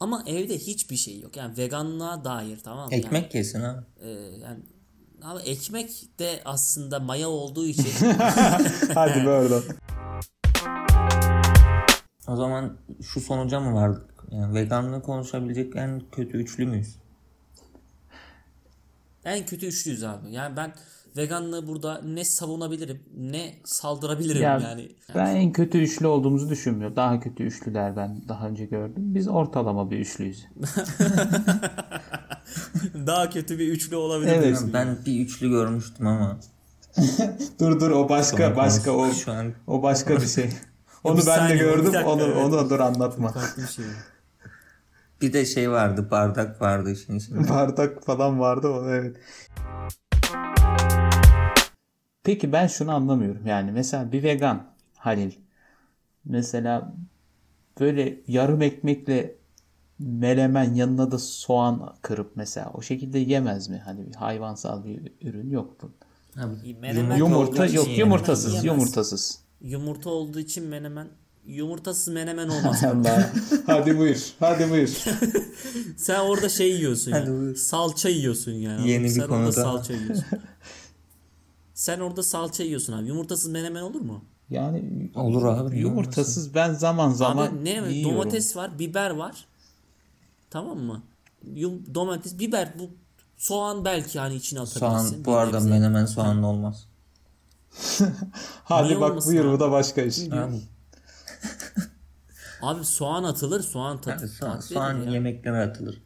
Ama 0.00 0.25
evde 0.26 0.58
hiçbir 0.58 0.96
şey 0.96 1.20
yok. 1.20 1.37
Yani 1.37 1.56
veganlığa 1.56 2.25
dair 2.25 2.58
tamam 2.64 2.88
mı? 2.88 2.94
Ekmek 2.94 3.34
yesin 3.34 3.61
ha. 3.61 3.84
Yani, 4.02 4.11
e, 4.11 4.38
yani 4.38 4.61
ama 5.22 5.42
ekmek 5.42 6.18
de 6.18 6.42
aslında 6.44 7.00
maya 7.00 7.28
olduğu 7.28 7.66
için 7.66 8.11
Hadi 8.94 9.26
be 9.26 9.28
oradan. 9.28 9.62
O 12.28 12.37
zaman 12.37 12.76
şu 13.02 13.20
sonuca 13.20 13.61
mı 13.61 13.75
vardık? 13.75 14.25
Yani 14.30 14.54
veganlığı 14.54 15.02
konuşabilecek 15.02 15.76
en 15.76 16.02
kötü 16.12 16.38
üçlü 16.38 16.66
müyüz? 16.66 16.96
en 19.25 19.46
kötü 19.46 19.66
üçlüyüz 19.66 20.04
abi. 20.04 20.32
Yani 20.32 20.56
ben 20.56 20.75
veganlığı 21.16 21.69
burada 21.69 22.00
ne 22.04 22.25
savunabilirim 22.25 23.02
ne 23.16 23.54
saldırabilirim 23.64 24.42
Ya, 24.42 24.59
yani. 24.62 24.88
Ben 25.14 25.37
en 25.37 25.52
kötü 25.52 25.78
üçlü 25.78 26.07
olduğumuzu 26.07 26.49
düşünmüyorum. 26.49 26.97
Daha 26.97 27.21
kötü 27.21 27.42
üçlüler 27.45 27.97
ben 27.97 28.23
daha 28.28 28.49
önce 28.49 28.64
gördüm. 28.64 28.95
Biz 29.14 29.28
ortalama 29.28 29.90
bir 29.90 29.99
üçlüyüz. 29.99 30.47
Daha 33.07 33.31
kötü 33.31 33.59
bir 33.59 33.69
üçlü 33.69 33.97
olabilir 33.97 34.33
Evet. 34.33 34.45
diyorsun. 34.45 34.71
Ben 34.73 34.97
bir 35.07 35.21
üçlü 35.21 35.50
görmüştüm 35.50 36.07
ama. 36.07 36.38
Dur 37.61 37.81
dur 37.81 37.90
o 37.90 38.09
başka 38.09 38.37
Sonra 38.37 38.57
başka 38.57 38.90
o 38.90 39.12
Şu 39.12 39.33
an 39.33 39.52
o 39.66 39.83
başka 39.83 40.16
bir 40.21 40.26
şey. 40.26 40.50
Onu 41.04 41.19
bir 41.19 41.26
ben 41.26 41.35
de 41.35 41.38
saniye, 41.38 41.54
bir 41.54 41.61
gördüm. 41.61 41.85
dakika, 41.92 42.11
Onu 42.11 42.23
evet. 42.23 42.37
onu 42.37 42.71
dur 42.71 42.81
anlatma. 42.81 43.35
Bir 43.59 43.66
şey. 43.66 43.85
bir 45.21 45.33
de 45.33 45.45
şey 45.45 45.71
vardı 45.71 46.09
bardak 46.11 46.62
vardı 46.62 46.90
işin 46.92 47.19
içinde. 47.19 47.49
Bardak 47.49 48.04
falan 48.04 48.40
vardı 48.40 48.69
o 48.69 48.88
evet. 48.88 49.16
Peki 52.24 52.52
ben 52.52 52.66
şunu 52.66 52.92
anlamıyorum. 52.92 53.46
Yani 53.46 53.72
mesela 53.72 54.12
bir 54.12 54.22
vegan 54.22 54.66
Halil 54.96 55.32
mesela 56.24 56.94
böyle 57.80 58.20
yarım 58.28 58.62
ekmekle 58.62 59.34
melemen 59.98 60.74
yanına 60.74 61.10
da 61.10 61.18
soğan 61.18 61.96
kırıp 62.02 62.32
mesela 62.36 62.70
o 62.74 62.82
şekilde 62.82 63.18
yemez 63.18 63.68
mi? 63.68 63.82
Hani 63.84 64.06
bir 64.06 64.14
hayvansal 64.14 64.84
bir 64.84 65.12
ürün 65.20 65.50
yok 65.50 65.76
bu. 65.82 65.90
Abi, 66.40 66.74
Menemen 66.74 67.16
Yumurta 67.16 67.66
yok 67.66 67.98
yumurtasız 67.98 68.52
yemez. 68.52 68.64
yumurtasız. 68.64 69.38
Yumurta 69.60 70.10
olduğu 70.10 70.38
için 70.40 70.64
menemen 70.64 71.08
yumurtasız 71.46 72.08
menemen 72.14 72.48
olmaz. 72.48 72.84
Allah. 72.84 73.30
Hadi 73.66 73.98
buyur. 73.98 74.26
Hadi 74.40 74.70
buyur. 74.70 74.88
Sen 75.96 76.20
orada 76.20 76.48
şey 76.48 76.70
yiyorsun 76.72 77.12
Hadi 77.12 77.30
ya. 77.30 77.36
buyur. 77.36 77.56
Salça 77.56 78.08
yiyorsun 78.08 78.52
yani. 78.52 78.90
Yeni 78.90 79.04
bir 79.04 79.08
Sen 79.08 79.20
orada 79.20 79.34
konuda. 79.34 79.52
salça 79.52 79.92
yiyorsun. 79.92 80.24
Sen 81.82 82.00
orada 82.00 82.22
salça 82.22 82.62
yiyorsun 82.62 82.92
abi. 82.92 83.08
Yumurtasız 83.08 83.50
menemen 83.50 83.82
olur 83.82 84.00
mu? 84.00 84.24
Yani 84.50 85.10
Olur 85.14 85.44
abi. 85.44 85.78
yumurtasız 85.78 86.54
ben 86.54 86.72
zaman 86.74 87.10
zaman 87.10 87.46
abi 87.46 87.64
ne 87.64 87.70
yiyorum. 87.70 88.04
domates 88.04 88.56
var, 88.56 88.78
biber 88.78 89.10
var. 89.10 89.46
Tamam 90.50 90.78
mı? 90.78 91.02
Yum, 91.54 91.94
domates, 91.94 92.38
biber 92.38 92.72
bu 92.78 92.90
soğan 93.36 93.84
belki 93.84 94.18
hani 94.18 94.34
içine 94.34 94.60
atabilirsin. 94.60 95.08
Soğan 95.08 95.20
Bir 95.20 95.24
bu 95.24 95.34
arada 95.36 95.56
nebze. 95.56 95.70
menemen 95.70 96.06
soğanlı 96.06 96.46
olmaz. 96.46 96.88
Hadi 98.64 98.88
Niye 98.88 99.00
bak 99.00 99.26
buyur 99.26 99.44
abi? 99.44 99.52
bu 99.52 99.60
da 99.60 99.70
başka 99.70 100.02
iş. 100.02 100.18
Abi, 100.18 100.60
Abi 102.62 102.84
soğan 102.84 103.24
atılır, 103.24 103.60
soğan 103.60 104.00
tat, 104.00 104.20
yani 104.20 104.28
soğan, 104.30 104.60
soğan 104.60 105.10
yemeklere 105.10 105.60
atılır. 105.62 106.02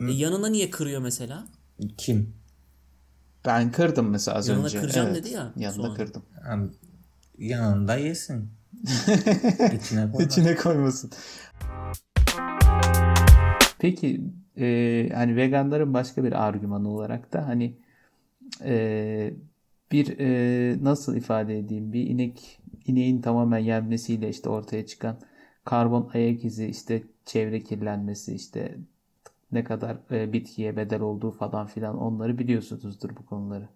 E, 0.00 0.12
yanına 0.12 0.48
niye 0.48 0.70
kırıyor 0.70 1.00
mesela? 1.00 1.46
Kim? 1.98 2.35
Ben 3.46 3.72
kırdım 3.72 4.10
mesela 4.10 4.36
az 4.36 4.48
Yanına 4.48 4.64
önce. 4.64 4.80
kıracağım 4.80 5.08
evet. 5.10 5.24
dedi 5.24 5.34
ya, 5.34 5.52
Yanında 5.56 5.82
soğanı. 5.82 5.94
kırdım. 5.96 6.22
Abi, 6.48 6.68
yanında 7.38 7.96
yesin. 7.96 8.50
İçine. 9.76 10.08
İçine 10.18 10.54
koymasın. 10.56 11.10
Peki 13.78 14.20
e, 14.58 15.08
hani 15.14 15.36
veganların 15.36 15.94
başka 15.94 16.24
bir 16.24 16.46
argümanı 16.46 16.88
olarak 16.90 17.32
da 17.32 17.48
hani 17.48 17.76
e, 18.64 19.34
bir 19.92 20.18
e, 20.18 20.84
nasıl 20.84 21.16
ifade 21.16 21.58
edeyim 21.58 21.92
bir 21.92 22.06
inek 22.06 22.60
ineğin 22.86 23.20
tamamen 23.20 23.58
yenmesiyle 23.58 24.28
işte 24.28 24.48
ortaya 24.48 24.86
çıkan 24.86 25.20
karbon 25.64 26.10
ayak 26.14 26.44
izi 26.44 26.66
işte 26.66 27.02
çevre 27.24 27.60
kirlenmesi 27.60 28.34
işte 28.34 28.76
ne 29.56 29.64
kadar 29.64 29.96
e, 30.10 30.32
bitkiye 30.32 30.76
bedel 30.76 31.00
olduğu 31.00 31.30
falan 31.30 31.66
filan 31.66 31.98
onları 31.98 32.38
biliyorsunuzdur 32.38 33.10
bu 33.16 33.26
konuları. 33.26 33.68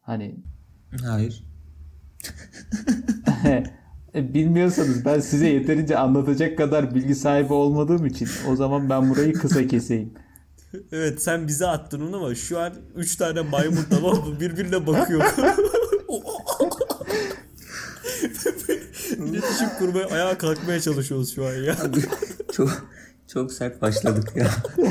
Hani 0.00 0.36
Hayır. 1.04 1.44
E, 4.14 4.34
Bilmiyorsanız 4.34 5.04
ben 5.04 5.20
size 5.20 5.48
yeterince 5.48 5.98
anlatacak 5.98 6.58
kadar 6.58 6.94
bilgi 6.94 7.14
sahibi 7.14 7.52
olmadığım 7.52 8.06
için 8.06 8.28
o 8.48 8.56
zaman 8.56 8.90
ben 8.90 9.10
burayı 9.10 9.32
kısa 9.32 9.66
keseyim. 9.66 10.14
Evet 10.92 11.22
sen 11.22 11.48
bize 11.48 11.66
attın 11.66 12.08
onu 12.08 12.16
ama 12.16 12.34
şu 12.34 12.60
an 12.60 12.72
3 12.94 13.16
tane 13.16 13.40
maymun 13.40 13.84
tamam 13.90 14.16
mı 14.16 14.40
birbirine 14.40 14.86
bakıyor. 14.86 15.22
İletişim 19.16 19.68
kurmaya 19.78 20.06
ayağa 20.06 20.38
kalkmaya 20.38 20.80
çalışıyoruz 20.80 21.34
şu 21.34 21.46
an 21.46 21.52
ya. 21.54 21.76
çok 22.52 22.88
çok 23.36 23.52
sert 23.52 23.82
başladık 23.82 24.32
ya. 24.36 24.50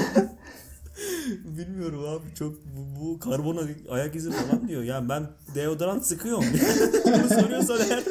Bilmiyorum 1.45 2.05
abi 2.07 2.35
çok 2.35 2.55
bu, 2.65 2.99
bu 3.01 3.19
karbon 3.19 3.69
ayak 3.89 4.15
izi 4.15 4.31
falan 4.31 4.67
diyor. 4.67 4.83
Yani 4.83 5.09
ben 5.09 5.27
deodorant 5.55 6.05
sıkıyorum. 6.05 6.43
Bunu 7.05 7.41
soruyorsan 7.41 7.79
eğer. 7.89 8.03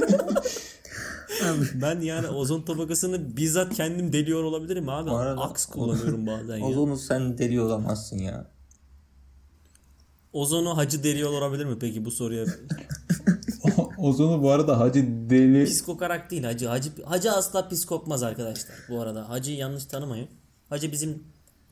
ben 1.74 2.00
yani 2.00 2.28
ozon 2.28 2.62
tabakasını 2.62 3.36
bizzat 3.36 3.74
kendim 3.74 4.12
deliyor 4.12 4.42
olabilirim 4.44 4.88
abi. 4.88 5.10
Bu 5.10 5.16
arada- 5.16 5.40
Aks 5.40 5.66
kullanıyorum 5.66 6.26
bazen 6.26 6.56
ya. 6.56 6.64
Ozonu 6.66 6.96
sen 6.96 7.38
deli 7.38 7.60
olamazsın 7.60 8.18
ya. 8.18 8.46
Ozonu 10.32 10.76
hacı 10.76 11.02
deliyor 11.04 11.30
olabilir 11.30 11.64
mi 11.64 11.78
peki 11.80 12.04
bu 12.04 12.10
soruya? 12.10 12.44
Ozonu 14.04 14.42
bu 14.42 14.50
arada 14.50 14.80
Hacı 14.80 15.06
Deli 15.30 15.64
Pis 15.64 15.82
kokarak 15.82 16.30
değil 16.30 16.44
hacı. 16.44 16.68
Hacı, 16.68 16.90
hacı 17.04 17.32
asla 17.32 17.68
pis 17.68 17.84
kokmaz 17.84 18.22
arkadaşlar 18.22 18.76
bu 18.88 19.00
arada. 19.00 19.28
Hacıyı 19.28 19.56
yanlış 19.56 19.84
tanımayın. 19.84 20.28
Hacı 20.68 20.92
bizim 20.92 21.22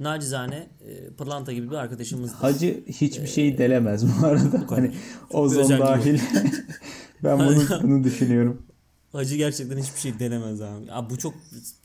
nacizane 0.01 0.67
e, 0.81 1.11
pırlanta 1.11 1.53
gibi 1.53 1.71
bir 1.71 1.77
arkadaşımızdır. 1.77 2.37
Hacı 2.37 2.85
hiçbir 2.87 3.27
şeyi 3.27 3.59
delemez 3.59 4.07
bu 4.07 4.27
arada. 4.27 4.65
Hani 4.69 4.93
ozon 5.33 5.61
özel 5.61 5.79
bir 5.79 5.83
dahil. 5.85 6.21
ben 7.25 7.39
bunu, 7.39 7.63
bunu 7.83 8.05
düşünüyorum. 8.05 8.63
Hacı 9.13 9.37
gerçekten 9.37 9.79
hiçbir 9.79 10.01
şey 10.01 10.19
denemez 10.19 10.61
abi. 10.61 10.87
Ya 10.87 11.11
bu 11.11 11.19
çok 11.19 11.35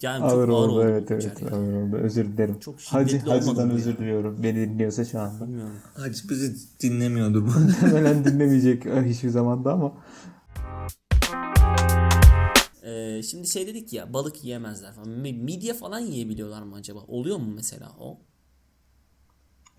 yani 0.02 0.24
Ağır 0.24 0.32
çok 0.32 0.40
ağır 0.40 0.48
oldu 0.48 0.72
oldu. 0.72 0.84
evet 0.84 1.10
bu 1.10 1.14
evet 1.14 1.54
ağır 1.54 1.74
oldu. 1.74 1.96
Özür 1.96 2.26
dilerim. 2.26 2.60
Çok 2.60 2.80
Hacı 2.80 3.20
Hacı'dan 3.20 3.70
bu 3.70 3.74
özür 3.74 3.92
ya. 3.92 3.98
diliyorum. 3.98 4.44
Beni 4.44 4.70
dinliyorsa 4.70 5.06
şu 5.06 5.20
anda. 5.20 5.48
Bilmiyorum. 5.48 5.76
Hacı 5.94 6.30
bizi 6.30 6.56
dinlemiyordur 6.80 7.42
bu. 7.42 7.60
Muhtemelen 7.60 8.26
dinlemeyecek 8.26 8.86
hiçbir 8.86 9.30
zamanda 9.30 9.74
ama. 9.74 9.94
Ee, 12.88 13.24
şimdi 13.24 13.48
şey 13.48 13.68
dedik 13.68 13.94
ya 13.94 14.14
balık 14.14 14.44
yiyemezler 14.44 14.94
falan. 14.94 15.10
Mi- 15.10 15.34
Midye 15.34 15.74
falan 15.74 16.00
yiyebiliyorlar 16.00 16.62
mı 16.62 16.76
acaba? 16.76 17.00
Oluyor 17.00 17.38
mu 17.38 17.52
mesela 17.56 17.92
o? 18.00 18.20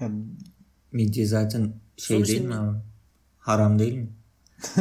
Yani 0.01 0.25
Midye 0.93 1.27
zaten 1.27 1.73
şey 1.97 2.17
Sonuç 2.17 2.29
değil 2.29 2.41
mi 2.41 2.55
abi? 2.55 2.79
Haram 3.39 3.79
değil 3.79 3.95
mi? 3.95 4.09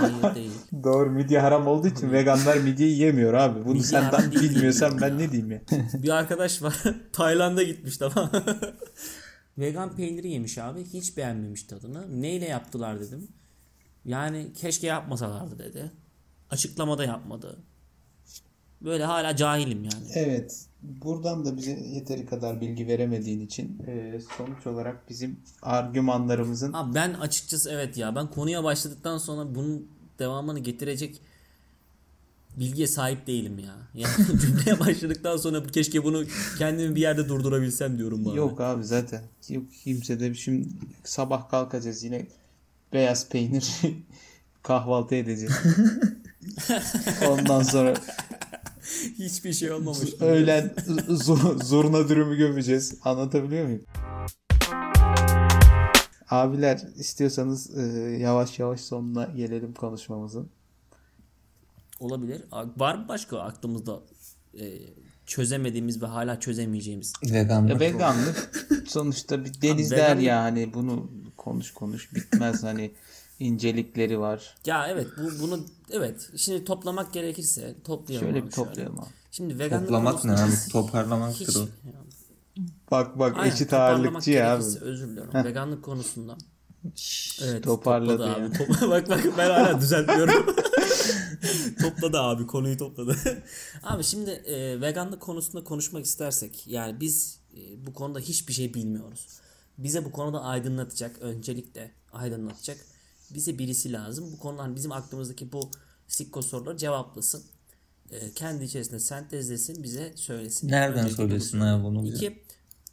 Hayır 0.00 0.34
değil. 0.34 0.50
Doğru 0.84 1.10
midye 1.10 1.40
haram 1.40 1.66
olduğu 1.66 1.88
için 1.88 2.12
veganlar 2.12 2.56
midye 2.56 2.88
yiyemiyor 2.88 3.34
abi. 3.34 3.64
Bunu 3.64 3.72
Midye 3.72 3.82
sen 3.84 4.02
haram 4.02 4.32
değil 4.32 4.50
bilmiyorsan 4.50 5.00
ben 5.00 5.08
ya. 5.08 5.14
ne 5.14 5.32
diyeyim 5.32 5.52
ya. 5.52 5.60
Bir 5.94 6.08
arkadaş 6.08 6.62
var. 6.62 6.82
Tayland'a 7.12 7.62
gitmiş 7.62 7.96
tamam. 7.96 8.30
Vegan 9.58 9.96
peyniri 9.96 10.28
yemiş 10.30 10.58
abi. 10.58 10.84
Hiç 10.84 11.16
beğenmemiş 11.16 11.62
tadını. 11.62 12.22
Neyle 12.22 12.44
yaptılar 12.44 13.00
dedim. 13.00 13.28
Yani 14.04 14.52
keşke 14.52 14.86
yapmasalardı 14.86 15.58
dedi. 15.58 15.90
Açıklamada 16.54 17.04
yapmadı. 17.04 17.58
Böyle 18.80 19.04
hala 19.04 19.36
cahilim 19.36 19.84
yani. 19.84 20.04
Evet. 20.14 20.66
Buradan 20.82 21.44
da 21.44 21.56
bize 21.56 21.70
yeteri 21.70 22.26
kadar 22.26 22.60
bilgi 22.60 22.86
veremediğin 22.86 23.40
için 23.40 23.82
e, 23.86 24.20
sonuç 24.36 24.66
olarak 24.66 25.10
bizim 25.10 25.40
argümanlarımızın 25.62 26.72
Abi 26.72 26.94
ben 26.94 27.14
açıkçası 27.14 27.70
evet 27.70 27.96
ya 27.96 28.16
ben 28.16 28.30
konuya 28.30 28.64
başladıktan 28.64 29.18
sonra 29.18 29.54
bunun 29.54 29.88
devamını 30.18 30.58
getirecek 30.58 31.20
bilgiye 32.56 32.86
sahip 32.86 33.26
değilim 33.26 33.58
ya. 33.58 33.74
Yani 33.94 34.40
cümleye 34.40 34.80
başladıktan 34.80 35.36
sonra 35.36 35.66
keşke 35.66 36.04
bunu 36.04 36.24
kendimi 36.58 36.94
bir 36.94 37.00
yerde 37.00 37.28
durdurabilsem 37.28 37.98
diyorum 37.98 38.24
bana. 38.24 38.34
yok 38.34 38.60
abi 38.60 38.84
zaten. 38.84 39.22
Yok 39.48 39.64
kimse 39.84 40.20
de 40.20 40.34
şimdi 40.34 40.68
sabah 41.04 41.48
kalkacağız 41.48 42.04
yine 42.04 42.26
beyaz 42.92 43.28
peynir 43.28 43.80
kahvaltı 44.62 45.14
edeceğiz. 45.14 45.54
Ondan 47.28 47.62
sonra 47.62 47.94
Hiçbir 49.18 49.52
şey 49.52 49.72
olmamış. 49.72 50.08
öğlen 50.20 50.66
zu- 51.08 51.64
zurna 51.64 52.08
dürümü 52.08 52.36
gömeceğiz. 52.36 52.94
Anlatabiliyor 53.04 53.64
muyum? 53.64 53.82
Abiler 56.30 56.80
istiyorsanız 56.96 57.78
e, 57.78 57.82
yavaş 58.20 58.58
yavaş 58.58 58.80
sonuna 58.80 59.24
gelelim 59.24 59.72
konuşmamızın. 59.74 60.50
Olabilir. 62.00 62.42
Var 62.76 62.94
mı 62.94 63.08
başka 63.08 63.38
aklımızda 63.38 64.00
e, 64.60 64.64
çözemediğimiz 65.26 66.02
ve 66.02 66.06
hala 66.06 66.40
çözemeyeceğimiz? 66.40 67.12
Veganlık. 67.32 67.70
Ya 67.70 67.80
veganlık 67.80 68.66
sonuçta 68.86 69.44
bir 69.44 69.62
deniz 69.62 69.92
Abi 69.92 70.00
der 70.00 70.16
veganlık- 70.16 70.22
ya 70.22 70.42
hani 70.42 70.74
bunu 70.74 71.10
konuş 71.36 71.72
konuş 71.74 72.14
bitmez 72.14 72.62
hani 72.62 72.90
incelikleri 73.44 74.20
var. 74.20 74.54
Ya 74.66 74.86
evet 74.88 75.06
bu 75.18 75.42
bunu 75.42 75.60
evet 75.90 76.30
şimdi 76.36 76.64
toplamak 76.64 77.12
gerekirse 77.12 77.74
toplayalım. 77.84 78.28
Şöyle 78.28 78.46
bir 78.46 78.50
toplayalım 78.50 78.98
abi. 78.98 79.06
Şimdi 79.30 79.58
veganlık 79.58 79.88
Toplamak 79.88 80.24
ne 80.24 80.32
abi? 80.32 80.52
Toparlamaktır 80.72 81.48
hiç 81.48 81.56
o. 81.56 81.66
Bak 82.90 83.18
bak 83.18 83.36
Aynen, 83.36 83.54
eşit 83.54 83.72
ağırlıkçı 83.72 84.30
ya 84.30 84.54
abi. 84.54 84.64
Özür 84.80 85.08
diliyorum. 85.08 85.44
Veganlık 85.44 85.84
konusunda. 85.84 86.36
Evet, 87.42 87.64
toparladı 87.64 88.16
topladı 88.16 88.46
abi. 88.46 88.58
Top- 88.58 88.80
bak 88.90 89.08
bak 89.08 89.24
ben 89.38 89.50
hala 89.50 89.80
düzeltiyorum. 89.80 90.46
topladı 91.80 92.20
abi 92.20 92.46
konuyu 92.46 92.76
topladı. 92.76 93.16
abi 93.82 94.04
şimdi 94.04 94.30
e, 94.30 94.80
veganlık 94.80 95.20
konusunda 95.20 95.64
konuşmak 95.64 96.04
istersek 96.04 96.66
yani 96.66 97.00
biz 97.00 97.40
e, 97.56 97.86
bu 97.86 97.94
konuda 97.94 98.18
hiçbir 98.18 98.52
şey 98.52 98.74
bilmiyoruz. 98.74 99.26
Bize 99.78 100.04
bu 100.04 100.12
konuda 100.12 100.42
aydınlatacak 100.42 101.18
öncelikle 101.20 101.90
aydınlatacak 102.12 102.76
bize 103.30 103.58
birisi 103.58 103.92
lazım. 103.92 104.32
Bu 104.32 104.38
konudan 104.38 104.76
bizim 104.76 104.92
aklımızdaki 104.92 105.52
bu 105.52 105.70
sikko 106.08 106.42
soruları 106.42 106.76
cevaplasın. 106.76 107.42
E, 108.10 108.32
kendi 108.32 108.64
içerisinde 108.64 109.00
sentezlesin 109.00 109.82
bize 109.82 110.12
söylesin. 110.16 110.68
Nereden 110.68 111.08
söylesin 111.08 111.60
abi 111.60 111.84
bunu? 111.84 112.08
İki, 112.08 112.42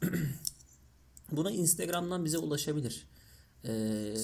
buna 1.32 1.50
Instagram'dan 1.50 2.24
bize 2.24 2.38
ulaşabilir. 2.38 3.06
Ee, 3.64 4.14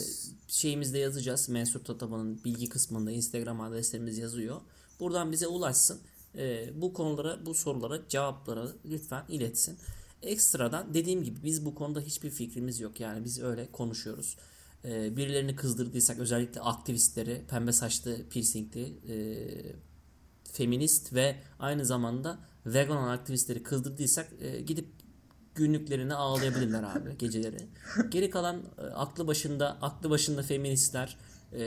şeyimizde 0.48 0.98
yazacağız. 0.98 1.48
Mensur 1.48 1.84
Tataban'ın 1.84 2.44
bilgi 2.44 2.68
kısmında 2.68 3.10
Instagram 3.10 3.60
adreslerimiz 3.60 4.18
yazıyor. 4.18 4.60
Buradan 5.00 5.32
bize 5.32 5.46
ulaşsın. 5.46 6.00
Ee, 6.36 6.70
bu 6.74 6.92
konulara, 6.92 7.46
bu 7.46 7.54
sorulara 7.54 8.08
cevapları 8.08 8.72
lütfen 8.84 9.24
iletsin. 9.28 9.78
Ekstradan 10.22 10.94
dediğim 10.94 11.24
gibi 11.24 11.44
biz 11.44 11.64
bu 11.64 11.74
konuda 11.74 12.00
hiçbir 12.00 12.30
fikrimiz 12.30 12.80
yok. 12.80 13.00
Yani 13.00 13.24
biz 13.24 13.40
öyle 13.40 13.72
konuşuyoruz. 13.72 14.36
Ee, 14.84 15.16
birilerini 15.16 15.56
kızdırdıysak 15.56 16.18
özellikle 16.18 16.60
aktivistleri, 16.60 17.42
pembe 17.50 17.72
saçlı, 17.72 18.28
piercingli, 18.30 18.82
e, 19.08 19.16
feminist 20.52 21.12
ve 21.14 21.36
aynı 21.58 21.84
zamanda 21.84 22.38
vegan 22.66 22.96
olan 22.96 23.08
aktivistleri 23.08 23.62
kızdırdıysak 23.62 24.28
e, 24.40 24.60
gidip 24.60 24.86
günlüklerini 25.54 26.14
ağlayabilirler 26.14 26.82
abi 26.82 27.16
geceleri. 27.18 27.56
Geri 28.08 28.30
kalan 28.30 28.62
e, 28.78 28.82
aklı 28.82 29.26
başında 29.26 29.78
aklı 29.82 30.10
başında 30.10 30.42
feministler 30.42 31.16
e, 31.52 31.58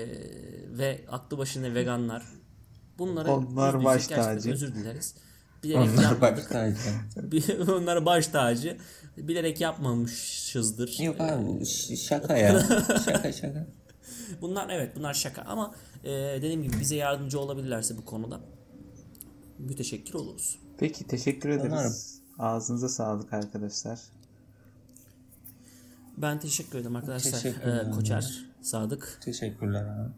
ve 0.78 1.06
aklı 1.10 1.38
başında 1.38 1.74
veganlar 1.76 2.24
bunları 3.00 3.32
Onlar 3.32 3.84
baş 3.84 4.08
tacı. 4.08 4.52
Özür 4.52 4.76
dileriz. 4.76 5.16
Bilerek 5.64 5.90
Onlar 5.94 6.04
yapmadık. 6.04 6.38
bak 6.38 6.44
sadece. 6.52 6.80
Bir- 7.32 7.68
Onlara 7.68 8.06
baş 8.06 8.28
tacı. 8.28 8.78
Bilerek 9.18 9.62
yapmamışızdır. 9.62 11.00
Yok 11.04 11.22
abi 11.22 11.66
ş- 11.66 11.96
şaka 11.96 12.38
ya. 12.38 12.60
şaka 13.06 13.32
şaka. 13.32 13.68
Bunlar 14.42 14.70
evet 14.70 14.96
bunlar 14.96 15.14
şaka 15.14 15.42
ama 15.42 15.76
e, 16.04 16.10
dediğim 16.12 16.64
gibi 16.64 16.80
bize 16.80 16.96
yardımcı 16.96 17.40
olabilirlerse 17.40 17.98
bu 17.98 18.06
konuda 18.06 18.40
müteşekkir 19.60 20.14
oluruz. 20.14 20.60
Peki 20.78 21.08
teşekkür 21.08 21.50
ederiz. 21.50 21.72
Umarım. 21.72 21.94
Ağzınıza 22.40 22.90
sağlık 22.90 23.34
arkadaşlar. 23.34 24.00
Ben 26.18 26.40
teşekkür 26.40 26.80
ederim 26.80 26.96
arkadaşlar. 26.96 27.46
Ee. 27.46 27.92
Koçer, 27.92 28.46
Sadık. 28.62 29.20
Teşekkürler 29.24 29.84
abi. 29.84 30.12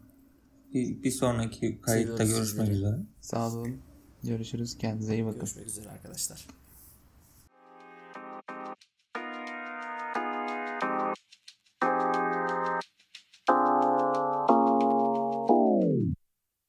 Bir, 0.74 1.02
bir 1.02 1.10
sonraki 1.10 1.80
kayıtta 1.80 2.16
Seviyoruz 2.16 2.36
görüşmek 2.38 2.66
sizleri. 2.66 2.76
üzere. 2.76 2.96
Sağ 3.20 3.48
olun. 3.52 3.76
Görüşürüz. 4.22 4.78
Kendinize 4.78 5.14
iyi 5.14 5.24
bakın. 5.24 5.40
Görüşmek 5.40 5.66
üzere 5.66 5.88
arkadaşlar. 5.88 6.46